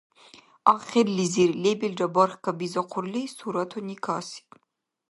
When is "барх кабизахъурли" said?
2.15-3.23